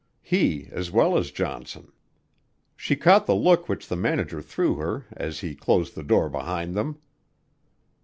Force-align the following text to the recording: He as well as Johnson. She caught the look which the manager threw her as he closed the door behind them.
He 0.23 0.67
as 0.71 0.89
well 0.89 1.15
as 1.15 1.29
Johnson. 1.29 1.91
She 2.75 2.95
caught 2.95 3.27
the 3.27 3.35
look 3.35 3.69
which 3.69 3.87
the 3.87 3.95
manager 3.95 4.41
threw 4.41 4.77
her 4.77 5.05
as 5.11 5.41
he 5.41 5.53
closed 5.53 5.93
the 5.93 6.01
door 6.01 6.27
behind 6.27 6.73
them. 6.73 6.97